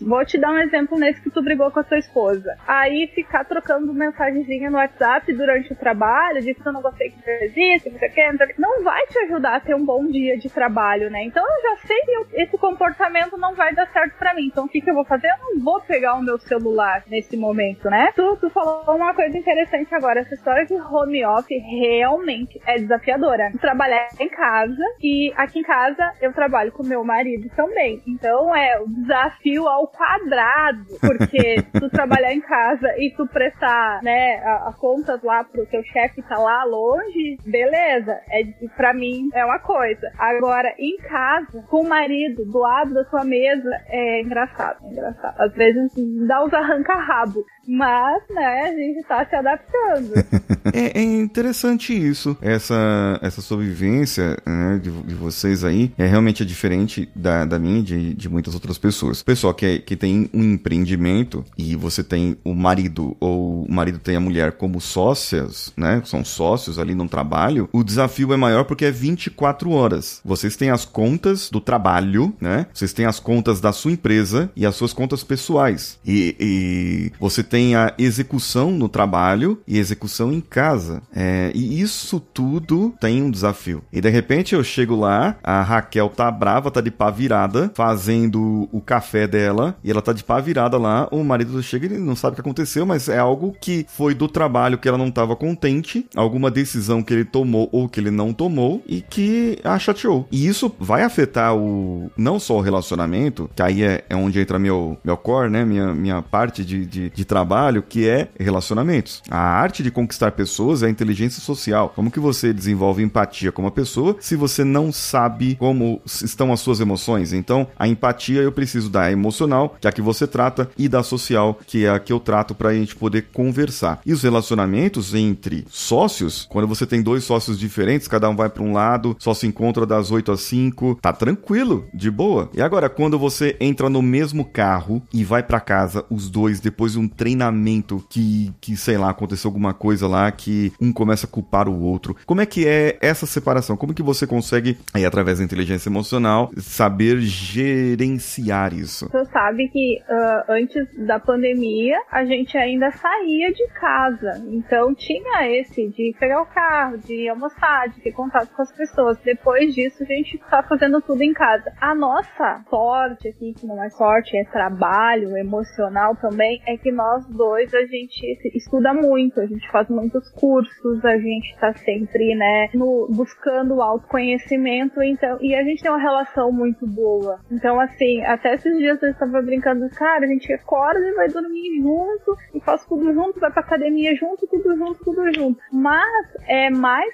Vou 0.02 0.25
te 0.25 0.38
dar 0.38 0.50
um 0.50 0.58
exemplo 0.58 0.99
nesse 0.99 1.20
que 1.20 1.30
tu 1.30 1.42
brigou 1.42 1.70
com 1.70 1.80
a 1.80 1.84
tua 1.84 1.99
esposa. 1.99 2.56
Aí 2.66 3.06
ficar 3.14 3.44
trocando 3.44 3.92
mensagenzinha 3.92 4.70
no 4.70 4.76
WhatsApp 4.76 5.32
durante 5.32 5.73
o 5.73 5.76
trabalho, 5.76 6.40
de 6.40 6.54
que 6.54 6.66
eu 6.66 6.73
não 6.73 6.82
gostei 6.82 7.11
que 7.11 7.23
fez 7.23 7.52
isso, 7.56 7.90
não 7.90 7.99
sei 7.99 8.08
o 8.08 8.12
que, 8.12 8.61
não 8.61 8.82
vai 8.82 9.06
te 9.06 9.18
ajudar 9.20 9.56
a 9.56 9.61
ter 9.61 9.75
um 9.75 9.84
bom 9.84 10.06
dia 10.06 10.37
de 10.38 10.49
trabalho, 10.49 11.11
né? 11.11 11.25
Então 11.25 11.42
eu 11.42 11.62
já 11.62 11.87
sei 11.87 12.00
que 12.00 12.42
esse 12.42 12.58
comportamento 12.58 13.37
não 13.37 13.54
vai 13.54 13.75
dar 13.75 13.87
certo 13.92 14.16
para 14.18 14.34
mim. 14.34 14.46
Então 14.46 14.64
o 14.64 14.68
que 14.68 14.80
que 14.80 14.90
eu 14.90 14.94
vou 14.94 15.04
fazer? 15.04 15.28
Eu 15.28 15.54
não 15.54 15.64
vou 15.64 15.80
pegar 15.80 16.14
o 16.14 16.23
meu 16.23 16.38
celular 16.38 17.02
nesse 17.08 17.37
momento, 17.37 17.88
né? 17.88 18.12
Tu, 18.14 18.37
tu 18.40 18.50
falou 18.50 18.84
uma 18.88 19.14
coisa 19.14 19.37
interessante 19.37 19.94
agora. 19.94 20.20
Essa 20.20 20.34
história 20.34 20.64
de 20.64 20.75
home 20.75 21.25
office 21.25 21.62
realmente 21.80 22.61
é 22.66 22.78
desafiadora. 22.78 23.52
Trabalhar 23.61 24.08
em 24.18 24.28
casa 24.28 24.84
e 25.00 25.32
aqui 25.37 25.61
em 25.61 25.62
casa 25.62 26.12
eu 26.20 26.32
trabalho 26.32 26.73
com 26.73 26.84
meu 26.84 27.04
marido 27.04 27.49
também. 27.56 28.02
Então 28.06 28.54
é 28.54 28.78
desafio 28.94 29.66
ao 29.68 29.86
quadrado, 29.88 30.84
porque 31.00 31.56
tu 31.78 31.88
trabalhar 31.90 32.32
em 32.32 32.40
casa 32.40 32.88
e 32.98 33.10
tu 33.16 33.26
prestar, 33.26 34.02
né, 34.02 34.38
a, 34.44 34.68
a 34.68 34.72
contas 34.72 35.22
lá 35.22 35.44
pro 35.44 35.66
teu 35.66 35.82
chefe 35.84 36.22
tá 36.22 36.38
lá 36.38 36.64
longe, 36.64 37.36
beleza. 37.44 38.20
É 38.30 38.44
para 38.76 38.94
mim 38.94 39.28
é 39.32 39.44
uma 39.44 39.58
coisa. 39.58 40.10
Agora 40.18 40.74
em 40.78 40.96
casa 40.98 41.64
com 41.68 41.82
o 41.82 41.88
marido 41.88 42.44
do 42.44 42.58
lado 42.58 42.94
da 42.94 43.04
tua 43.04 43.24
mesa 43.24 43.70
é 43.88 44.20
engraçado, 44.22 44.84
é 44.84 44.88
engraçado. 44.90 45.40
Às 45.40 45.52
vezes 45.54 45.92
dá 46.26 46.44
uns 46.44 46.52
arranca-rabo. 46.52 47.44
Mas, 47.66 48.23
né, 48.30 48.62
a 48.62 48.73
gente 48.73 49.02
tá 49.06 49.25
se 49.25 49.35
adaptando. 49.35 50.12
é, 50.73 51.00
é, 51.00 51.02
interessante 51.02 51.92
isso. 51.92 52.37
Essa, 52.40 53.18
essa 53.23 53.40
sobrevivência 53.40 54.37
né, 54.47 54.80
de, 54.83 54.90
de, 54.90 55.14
vocês 55.14 55.64
aí 55.64 55.92
é 55.97 56.06
realmente 56.06 56.44
diferente 56.44 57.09
da, 57.14 57.44
da 57.44 57.59
minha 57.59 57.80
e 57.80 57.83
de, 57.83 58.14
de 58.14 58.28
muitas 58.28 58.54
outras 58.54 58.78
pessoas. 58.78 59.23
Pessoal 59.23 59.54
que, 59.54 59.66
é, 59.66 59.78
que 59.78 59.97
tem 59.97 60.28
um 60.33 60.42
empreendimento 60.42 61.44
e 61.56 61.75
você 61.75 62.04
tem 62.04 62.37
o 62.44 62.54
marido 62.54 63.16
ou 63.18 63.64
o 63.64 63.73
marido 63.73 63.99
tem 63.99 64.16
a 64.16 64.21
mulher 64.21 64.52
como 64.52 64.80
sócias, 64.80 65.73
né? 65.76 66.02
São 66.04 66.25
sócios 66.25 66.78
ali 66.78 66.94
no 66.94 67.09
trabalho. 67.09 67.68
O 67.73 67.83
desafio 67.83 68.33
é 68.33 68.37
maior 68.37 68.64
porque 68.64 68.85
é 68.85 68.90
24 68.90 69.71
horas. 69.71 70.21
Vocês 70.25 70.56
têm 70.56 70.71
as 70.71 70.85
contas 70.85 71.50
do 71.50 71.61
trabalho, 71.61 72.35
né? 72.40 72.66
Vocês 72.73 72.92
têm 72.92 73.06
as 73.06 73.18
contas 73.18 73.61
da 73.61 73.73
sua 73.73 73.92
empresa 73.92 74.50
e 74.54 74.66
as 74.66 74.75
suas 74.75 74.92
contas 74.92 75.25
pessoais. 75.25 75.99
E, 76.04 76.37
e 76.38 77.12
você 77.18 77.42
tem 77.42 77.53
a 77.76 77.94
execução 77.99 78.70
no 78.70 78.88
trabalho 78.88 79.61
e 79.66 79.78
execução 79.78 80.32
em 80.32 80.40
casa. 80.40 81.02
É, 81.14 81.52
e 81.54 81.80
isso 81.80 82.18
tudo 82.18 82.92
tem 83.00 83.23
um 83.23 83.30
desafio. 83.30 83.82
E 83.92 84.00
de 84.00 84.11
repente 84.11 84.54
eu 84.54 84.64
chego 84.64 84.96
lá, 84.96 85.37
a 85.42 85.62
Raquel 85.62 86.08
tá 86.08 86.30
brava, 86.30 86.70
tá 86.70 86.80
de 86.80 86.90
pá 86.90 87.11
virada, 87.11 87.70
fazendo 87.75 88.68
o 88.73 88.80
café 88.80 89.26
dela, 89.28 89.76
e 89.84 89.90
ela 89.90 90.02
tá 90.02 90.12
de 90.12 90.25
pá 90.25 90.40
virada 90.40 90.76
lá, 90.76 91.08
o 91.12 91.23
marido 91.23 91.62
chega 91.62 91.87
e 91.87 91.99
não 91.99 92.16
sabe 92.16 92.32
o 92.32 92.34
que 92.34 92.40
aconteceu, 92.40 92.84
mas 92.84 93.08
é 93.08 93.18
algo 93.18 93.54
que 93.61 93.87
foi 93.88 94.14
do 94.14 94.26
trabalho 94.26 94.78
que 94.78 94.88
ela 94.88 94.99
não 94.99 95.11
tava 95.11 95.37
contente, 95.37 96.06
alguma 96.16 96.50
decisão 96.50 97.02
que 97.02 97.14
ele 97.14 97.25
tomou 97.25 97.68
ou 97.70 97.88
que 97.88 98.00
ele 98.00 98.11
não 98.11 98.32
tomou, 98.32 98.82
e 98.87 99.00
que 99.00 99.58
a 99.62 99.78
chateou. 99.78 100.26
E 100.32 100.46
isso 100.46 100.75
vai 100.80 101.02
afetar 101.02 101.54
o 101.54 102.11
não 102.16 102.40
só 102.40 102.56
o 102.56 102.61
relacionamento, 102.61 103.49
que 103.54 103.62
aí 103.62 103.82
é, 103.82 104.04
é 104.08 104.16
onde 104.16 104.40
entra 104.40 104.58
meu, 104.58 104.99
meu 105.04 105.16
core, 105.16 105.50
né? 105.50 105.64
Minha, 105.64 105.94
minha 105.94 106.23
parte 106.23 106.64
de, 106.64 106.84
de, 106.84 107.11
de 107.11 107.25
trabalho 107.25 107.43
trabalho 107.44 107.82
que 107.82 108.08
é 108.08 108.28
relacionamentos. 108.40 109.22
A 109.30 109.38
arte 109.38 109.82
de 109.82 109.90
conquistar 109.90 110.32
pessoas 110.32 110.82
é 110.82 110.86
a 110.86 110.90
inteligência 110.90 111.42
social. 111.42 111.92
Como 111.94 112.10
que 112.10 112.18
você 112.18 112.54
desenvolve 112.54 113.02
empatia 113.02 113.52
com 113.52 113.60
uma 113.60 113.70
pessoa 113.70 114.16
se 114.18 114.34
você 114.34 114.64
não 114.64 114.90
sabe 114.90 115.56
como 115.56 116.00
estão 116.06 116.54
as 116.54 116.60
suas 116.60 116.80
emoções? 116.80 117.34
Então, 117.34 117.66
a 117.78 117.86
empatia 117.86 118.40
eu 118.40 118.50
preciso 118.50 118.88
da 118.88 119.12
emocional, 119.12 119.76
que 119.78 119.86
é 119.86 119.90
a 119.90 119.92
que 119.92 120.00
você 120.00 120.26
trata, 120.26 120.70
e 120.78 120.88
da 120.88 121.02
social, 121.02 121.58
que 121.66 121.84
é 121.84 121.90
a 121.90 121.98
que 121.98 122.14
eu 122.14 122.18
trato 122.18 122.54
para 122.54 122.70
a 122.70 122.74
gente 122.74 122.96
poder 122.96 123.26
conversar. 123.30 124.00
E 124.06 124.12
os 124.14 124.22
relacionamentos 124.22 125.14
entre 125.14 125.66
sócios, 125.68 126.46
quando 126.48 126.66
você 126.66 126.86
tem 126.86 127.02
dois 127.02 127.24
sócios 127.24 127.58
diferentes, 127.58 128.08
cada 128.08 128.30
um 128.30 128.36
vai 128.36 128.48
para 128.48 128.62
um 128.62 128.72
lado, 128.72 129.14
só 129.18 129.34
se 129.34 129.46
encontra 129.46 129.84
das 129.84 130.10
8 130.10 130.32
às 130.32 130.40
5, 130.40 130.98
tá 131.02 131.12
tranquilo, 131.12 131.84
de 131.92 132.10
boa. 132.10 132.48
E 132.54 132.62
agora, 132.62 132.88
quando 132.88 133.18
você 133.18 133.54
entra 133.60 133.90
no 133.90 134.00
mesmo 134.00 134.46
carro 134.46 135.02
e 135.12 135.22
vai 135.22 135.42
para 135.42 135.60
casa, 135.60 136.06
os 136.08 136.30
dois, 136.30 136.60
depois 136.60 136.92
de 136.92 136.98
um 136.98 137.08
treinamento 137.34 138.04
que, 138.08 138.52
que, 138.60 138.76
sei 138.76 138.96
lá, 138.96 139.10
aconteceu 139.10 139.48
alguma 139.48 139.74
coisa 139.74 140.06
lá 140.06 140.30
que 140.30 140.72
um 140.80 140.92
começa 140.92 141.26
a 141.26 141.30
culpar 141.30 141.68
o 141.68 141.82
outro. 141.82 142.16
Como 142.24 142.40
é 142.40 142.46
que 142.46 142.66
é 142.66 142.96
essa 143.00 143.26
separação? 143.26 143.76
Como 143.76 143.92
que 143.92 144.02
você 144.02 144.26
consegue, 144.26 144.78
aí, 144.94 145.04
através 145.04 145.38
da 145.38 145.44
inteligência 145.44 145.88
emocional, 145.88 146.50
saber 146.56 147.18
gerenciar 147.20 148.72
isso? 148.72 149.08
Você 149.10 149.24
sabe 149.26 149.68
que 149.68 149.98
uh, 150.08 150.52
antes 150.52 150.86
da 151.06 151.18
pandemia 151.18 151.96
a 152.10 152.24
gente 152.24 152.56
ainda 152.56 152.90
saía 152.92 153.52
de 153.52 153.66
casa. 153.80 154.44
Então 154.48 154.94
tinha 154.94 155.48
esse 155.48 155.88
de 155.88 156.14
pegar 156.18 156.40
o 156.42 156.46
carro, 156.46 156.98
de 156.98 157.28
almoçar, 157.28 157.88
de 157.88 158.00
ter 158.00 158.12
contato 158.12 158.54
com 158.54 158.62
as 158.62 158.72
pessoas. 158.72 159.18
Depois 159.24 159.74
disso 159.74 160.02
a 160.02 160.06
gente 160.06 160.38
tá 160.50 160.62
fazendo 160.62 161.00
tudo 161.02 161.22
em 161.22 161.32
casa. 161.32 161.72
A 161.80 161.94
nossa 161.94 162.62
sorte 162.70 163.28
aqui, 163.28 163.54
que 163.54 163.66
não 163.66 163.82
é 163.82 163.90
sorte, 163.90 164.36
é 164.36 164.44
trabalho 164.44 165.36
emocional 165.36 166.14
também, 166.16 166.62
é 166.66 166.76
que 166.76 166.92
nós 166.92 167.23
nós 167.24 167.28
dois 167.28 167.74
a 167.74 167.84
gente 167.86 168.38
estuda 168.54 168.92
muito, 168.92 169.40
a 169.40 169.46
gente 169.46 169.70
faz 169.70 169.88
muitos 169.88 170.30
cursos, 170.32 171.04
a 171.04 171.16
gente 171.16 171.56
tá 171.58 171.72
sempre, 171.74 172.34
né, 172.34 172.68
no, 172.74 173.08
buscando 173.10 173.80
autoconhecimento, 173.80 175.02
então, 175.02 175.38
e 175.40 175.54
a 175.54 175.62
gente 175.62 175.82
tem 175.82 175.90
uma 175.90 176.00
relação 176.00 176.52
muito 176.52 176.86
boa. 176.86 177.40
Então, 177.50 177.80
assim, 177.80 178.22
até 178.24 178.54
esses 178.54 178.76
dias 178.78 179.02
eu 179.02 179.10
estava 179.10 179.40
brincando, 179.42 179.88
cara, 179.90 180.24
a 180.24 180.28
gente 180.28 180.52
acorda 180.52 181.00
e 181.00 181.14
vai 181.14 181.28
dormir 181.28 181.80
junto, 181.80 182.36
e 182.54 182.60
faz 182.60 182.84
tudo 182.86 183.12
junto, 183.12 183.40
vai 183.40 183.52
pra 183.52 183.62
academia 183.62 184.14
junto, 184.14 184.46
tudo 184.46 184.76
junto, 184.76 185.04
tudo 185.04 185.34
junto. 185.34 185.60
Mas 185.72 186.26
é 186.46 186.70
mais 186.70 187.12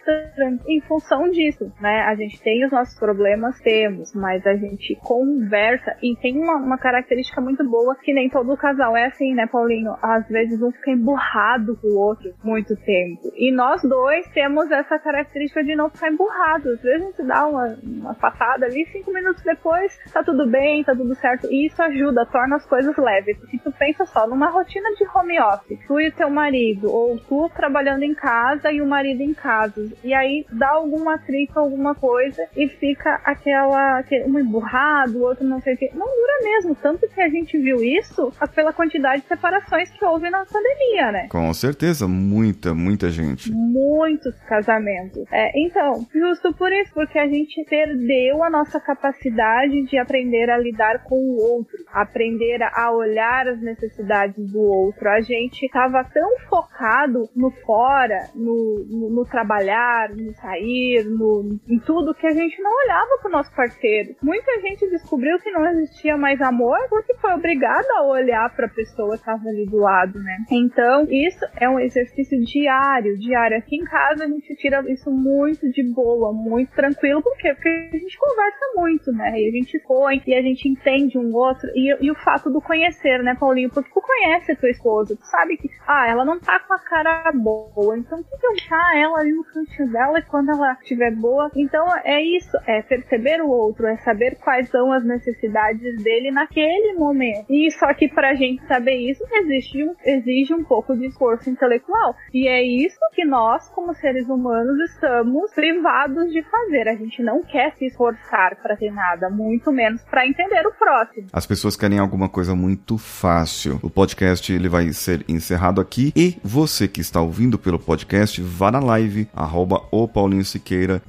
em 0.67 0.81
função 0.83 1.29
disso, 1.31 1.73
né? 1.81 2.03
A 2.03 2.15
gente 2.15 2.41
tem 2.43 2.65
os 2.65 2.73
nossos 2.73 2.99
problemas, 2.99 3.59
temos, 3.61 4.15
mas 4.15 4.47
a 4.47 4.55
gente 4.55 4.97
conversa 5.03 5.97
e 6.03 6.17
tem 6.17 6.39
uma, 6.39 6.57
uma 6.57 6.79
característica 6.79 7.41
muito 7.41 7.65
boa 7.69 7.97
que 7.97 8.13
nem 8.13 8.29
todo 8.29 8.57
casal 8.57 8.97
é 8.97 9.07
assim, 9.07 9.35
né, 9.35 9.47
Paulinho? 9.47 9.95
Às 10.03 10.27
vezes 10.29 10.61
um 10.63 10.71
fica 10.73 10.91
emburrado 10.91 11.77
com 11.77 11.89
o 11.89 11.99
outro 11.99 12.33
muito 12.43 12.77
tempo. 12.77 13.33
E 13.35 13.53
nós 13.53 13.83
dois 13.83 14.27
temos 14.29 14.71
essa 14.71 14.99
característica 14.99 15.63
de 15.63 15.75
não 15.75 15.91
ficar 15.91 16.11
emburrado. 16.11 16.71
Às 16.71 16.81
vezes 16.81 17.03
a 17.03 17.07
gente 17.07 17.23
dá 17.25 17.47
uma, 17.47 17.79
uma 17.83 18.15
passada 18.15 18.67
ali, 18.67 18.87
cinco 18.87 19.13
minutos 19.13 19.43
depois 19.43 19.99
tá 20.13 20.23
tudo 20.23 20.47
bem, 20.47 20.83
tá 20.85 20.95
tudo 20.95 21.15
certo. 21.15 21.49
E 21.51 21.67
isso 21.67 21.81
ajuda, 21.83 22.27
torna 22.27 22.57
as 22.57 22.67
coisas 22.67 22.97
leves. 22.97 23.39
Porque 23.39 23.59
tu 23.59 23.73
pensa 23.73 24.05
só, 24.07 24.27
numa 24.27 24.49
rotina 24.49 24.89
de 24.95 25.05
home 25.15 25.41
office, 25.41 25.79
tu 25.87 26.01
e 26.01 26.09
o 26.09 26.13
teu 26.13 26.31
marido, 26.31 26.91
ou 26.91 27.19
tu 27.19 27.51
trabalhando 27.55 28.03
em 28.03 28.15
casa 28.15 28.73
e 28.73 28.81
o 28.81 28.87
marido 28.87 29.23
em 29.23 29.35
casa, 29.35 29.93
e 30.03 30.15
aí 30.15 30.47
dá 30.53 30.71
alguma 30.71 31.15
atrito, 31.15 31.59
alguma 31.59 31.95
coisa, 31.95 32.47
e 32.57 32.69
fica 32.69 33.21
aquela, 33.25 34.03
um 34.27 34.39
emburrado, 34.39 35.19
o 35.19 35.23
outro 35.23 35.45
não 35.45 35.61
sei 35.61 35.75
o 35.75 35.77
que. 35.77 35.91
Não 35.95 36.07
dura 36.07 36.39
mesmo. 36.43 36.75
Tanto 36.75 37.09
que 37.09 37.21
a 37.21 37.29
gente 37.29 37.59
viu 37.59 37.83
isso 37.83 38.33
pela 38.55 38.73
quantidade 38.73 39.23
de 39.23 39.29
separações 39.29 39.90
houve 40.03 40.31
na 40.31 40.45
pandemia, 40.45 41.13
né? 41.13 41.29
Com 41.29 41.53
certeza, 41.55 42.07
muita, 42.07 42.75
muita 42.75 43.11
gente. 43.11 43.51
Muitos 43.53 44.35
casamentos. 44.49 45.25
É, 45.31 45.53
então, 45.61 46.07
justo 46.13 46.53
por 46.55 46.73
isso, 46.73 46.93
porque 46.95 47.19
a 47.19 47.27
gente 47.27 47.65
perdeu 47.65 48.43
a 48.43 48.51
nossa 48.51 48.81
capacidade 48.81 49.83
de 49.87 49.99
aprender 49.99 50.51
a 50.51 50.59
lidar 50.59 51.03
com 51.05 51.17
o 51.17 51.41
outro, 51.41 51.77
aprender 51.93 52.63
a 52.63 52.93
olhar 52.93 53.49
as 53.49 53.61
necessidades 53.61 54.51
do 54.53 54.61
outro. 54.61 55.09
A 55.09 55.21
gente 55.21 55.65
estava 55.65 56.05
tão 56.05 56.39
focado 56.49 57.29
no 57.35 57.51
fora, 57.65 58.29
no, 58.35 58.85
no, 58.89 59.11
no, 59.11 59.25
trabalhar, 59.25 60.11
no 60.11 60.35
sair, 60.35 61.05
no, 61.05 61.59
em 61.69 61.79
tudo 61.81 62.15
que 62.15 62.27
a 62.27 62.33
gente 62.33 62.61
não 62.63 62.71
olhava 62.85 63.19
para 63.21 63.29
o 63.29 63.33
nosso 63.33 63.55
parceiro. 63.55 64.15
Muita 64.23 64.61
gente 64.61 64.89
descobriu 64.91 65.39
que 65.39 65.51
não 65.51 65.67
existia 65.71 66.17
mais 66.17 66.41
amor 66.41 66.79
porque 66.89 67.15
foi 67.17 67.33
obrigada 67.33 67.89
a 67.97 68.03
olhar 68.03 68.55
para 68.55 68.67
a 68.67 68.71
pessoa 68.71 69.13
que 69.13 69.17
estava 69.17 69.49
ali 69.49 69.67
lado, 69.77 70.19
né? 70.21 70.39
Então, 70.51 71.07
isso 71.11 71.45
é 71.57 71.69
um 71.69 71.79
exercício 71.79 72.39
diário, 72.45 73.19
diário. 73.19 73.59
Aqui 73.59 73.77
em 73.77 73.85
casa 73.85 74.25
a 74.25 74.29
gente 74.29 74.55
tira 74.57 74.83
isso 74.91 75.11
muito 75.11 75.71
de 75.71 75.83
boa, 75.83 76.33
muito 76.33 76.73
tranquilo, 76.73 77.23
por 77.23 77.37
quê? 77.37 77.55
Porque 77.55 77.69
a 77.69 77.99
gente 77.99 78.19
conversa 78.19 78.67
muito, 78.77 79.13
né? 79.13 79.41
E 79.41 79.49
a 79.49 79.53
gente 79.53 79.79
põe 79.81 80.23
e 80.27 80.35
a 80.35 80.43
gente 80.43 80.69
entende 80.69 81.19
um 81.19 81.35
outro. 81.35 81.69
E, 81.75 81.97
e 82.05 82.11
o 82.11 82.15
fato 82.15 82.51
do 82.51 82.61
conhecer, 82.61 83.23
né, 83.23 83.37
Paulinho? 83.39 83.71
Porque 83.71 83.91
tu 83.93 84.01
conhece 84.01 84.53
a 84.53 84.57
tua 84.57 84.71
esposa, 84.71 85.17
tu 85.17 85.25
sabe 85.27 85.57
que, 85.57 85.69
ah, 85.87 86.09
ela 86.09 86.25
não 86.25 86.39
tá 86.39 86.59
com 86.61 86.75
a 86.75 86.79
cara 86.79 87.33
boa, 87.33 87.97
então 87.97 88.23
que 88.23 88.49
deixar 88.49 88.97
ela 88.97 89.21
ali 89.21 89.33
no 89.33 89.45
cantinho 89.45 89.91
dela 89.91 90.19
e 90.19 90.23
quando 90.23 90.51
ela 90.51 90.73
estiver 90.81 91.13
boa. 91.13 91.51
Então 91.57 91.87
é 92.05 92.23
isso, 92.23 92.57
é 92.67 92.83
perceber 92.83 93.41
o 93.41 93.49
outro, 93.49 93.87
é 93.87 93.97
saber 93.99 94.37
quais 94.37 94.69
são 94.69 94.93
as 94.93 95.05
necessidades 95.05 96.03
dele 96.03 96.31
naquele 96.31 96.95
momento. 96.95 97.47
E 97.49 97.71
só 97.71 97.93
que 97.95 98.09
pra 98.09 98.35
gente 98.35 98.65
saber 98.67 98.97
isso 98.97 99.25
exige 99.61 99.85
um, 99.85 99.95
exige 100.05 100.55
um 100.55 100.65
pouco 100.65 100.97
de 100.97 101.07
esforço 101.07 101.49
intelectual. 101.49 102.17
E 102.33 102.49
é 102.49 102.63
isso 102.63 102.99
que 103.15 103.25
nós, 103.25 103.69
como 103.69 103.95
seres 103.95 104.29
humanos, 104.29 104.79
estamos 104.91 105.53
privados 105.53 106.33
de 106.33 106.43
fazer. 106.43 106.89
A 106.89 106.97
gente 106.97 107.23
não 107.23 107.43
quer 107.43 107.75
se 107.77 107.87
esforçar 107.87 108.57
para 108.63 108.77
ter 108.77 108.91
nada, 108.91 109.29
muito 109.29 109.71
menos 109.71 110.03
para 110.03 110.27
entender 110.27 110.67
o 110.67 110.73
próximo. 110.73 111.29
As 111.33 111.47
pessoas 111.47 111.77
querem 111.77 111.99
alguma 111.99 112.29
coisa 112.29 112.55
muito 112.55 112.97
fácil. 112.99 113.79
O 113.83 113.91
podcast 113.91 114.53
ele 114.53 114.69
vai 114.69 114.93
ser 114.93 115.25
encerrado 115.29 115.81
aqui 115.81 116.13
e 116.17 116.37
você 116.43 116.89
que 116.89 117.01
está 117.01 117.21
ouvindo 117.21 117.59
pelo 117.59 117.79
podcast, 117.79 118.41
vá 118.41 118.71
na 118.71 118.81
live 118.81 119.29
arroba 119.35 119.83
o 119.91 120.09
Paulinho 120.09 120.45
Siqueira, 120.45 121.03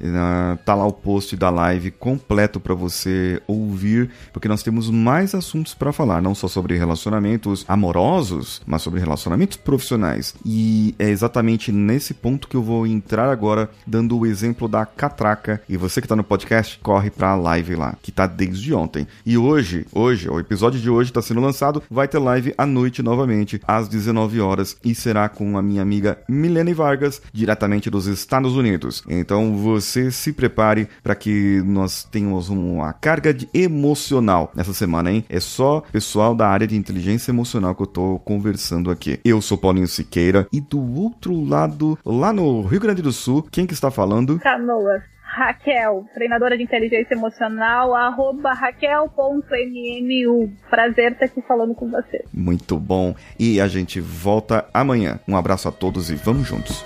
tá 0.65 0.75
lá 0.75 0.85
o 0.85 0.91
post 0.93 1.35
da 1.35 1.49
live 1.49 1.91
completo 1.91 2.59
para 2.59 2.73
você 2.73 3.41
ouvir, 3.47 4.09
porque 4.33 4.47
nós 4.47 4.63
temos 4.63 4.89
mais 4.89 5.33
assuntos 5.33 5.73
para 5.73 5.93
falar, 5.93 6.21
não 6.21 6.35
só 6.35 6.47
sobre 6.47 6.77
relacionamentos 6.77 7.65
amorosos, 7.67 8.40
mas 8.65 8.81
sobre 8.81 8.99
relacionamentos 8.99 9.57
profissionais. 9.57 10.35
E 10.45 10.95
é 10.97 11.09
exatamente 11.09 11.71
nesse 11.71 12.13
ponto 12.13 12.47
que 12.47 12.55
eu 12.55 12.63
vou 12.63 12.85
entrar 12.85 13.29
agora, 13.29 13.69
dando 13.85 14.17
o 14.17 14.25
exemplo 14.25 14.67
da 14.67 14.85
catraca. 14.85 15.61
E 15.67 15.77
você 15.77 16.01
que 16.01 16.05
está 16.05 16.15
no 16.15 16.23
podcast, 16.23 16.79
corre 16.81 17.09
para 17.09 17.31
a 17.31 17.35
live 17.35 17.75
lá, 17.75 17.95
que 18.01 18.11
tá 18.11 18.27
desde 18.27 18.73
ontem. 18.73 19.07
E 19.25 19.37
hoje, 19.37 19.85
hoje, 19.93 20.29
o 20.29 20.39
episódio 20.39 20.79
de 20.79 20.89
hoje 20.89 21.09
está 21.09 21.21
sendo 21.21 21.41
lançado, 21.41 21.83
vai 21.89 22.07
ter 22.07 22.19
live 22.19 22.53
à 22.57 22.65
noite 22.65 23.01
novamente, 23.01 23.61
às 23.67 23.87
19 23.87 24.39
horas, 24.39 24.77
e 24.83 24.93
será 24.95 25.29
com 25.29 25.57
a 25.57 25.61
minha 25.61 25.81
amiga 25.81 26.19
Milene 26.27 26.73
Vargas, 26.73 27.21
diretamente 27.33 27.89
dos 27.89 28.07
Estados 28.07 28.55
Unidos. 28.55 29.03
Então 29.07 29.55
você 29.57 30.11
se 30.11 30.33
prepare 30.33 30.87
para 31.03 31.15
que 31.15 31.61
nós 31.65 32.03
tenhamos 32.03 32.49
uma 32.49 32.93
carga 32.93 33.35
emocional 33.53 34.51
nessa 34.55 34.73
semana, 34.73 35.11
hein? 35.11 35.25
É 35.29 35.39
só 35.39 35.83
pessoal 35.91 36.35
da 36.35 36.47
área 36.47 36.67
de 36.67 36.75
inteligência 36.75 37.31
emocional 37.31 37.75
que 37.75 37.83
eu 37.83 37.87
tô 37.87 38.19
conversando 38.31 38.89
aqui. 38.89 39.19
Eu 39.25 39.41
sou 39.41 39.57
Paulinho 39.57 39.87
Siqueira 39.87 40.47
e 40.53 40.61
do 40.61 40.79
outro 40.97 41.43
lado, 41.43 41.99
lá 42.05 42.31
no 42.31 42.61
Rio 42.61 42.79
Grande 42.79 43.01
do 43.01 43.11
Sul, 43.11 43.45
quem 43.51 43.67
que 43.67 43.73
está 43.73 43.91
falando? 43.91 44.39
Canoas. 44.39 45.03
Raquel, 45.21 46.05
treinadora 46.13 46.57
de 46.57 46.63
inteligência 46.63 47.13
emocional, 47.13 47.93
arroba 47.95 48.53
raquel.mmu. 48.53 50.51
Prazer 50.69 51.11
estar 51.13 51.25
aqui 51.25 51.41
falando 51.41 51.73
com 51.73 51.89
você. 51.89 52.23
Muito 52.33 52.77
bom. 52.77 53.15
E 53.39 53.61
a 53.61 53.67
gente 53.67 53.99
volta 54.01 54.65
amanhã. 54.73 55.19
Um 55.27 55.37
abraço 55.37 55.67
a 55.69 55.71
todos 55.71 56.09
e 56.09 56.15
vamos 56.15 56.47
juntos. 56.47 56.85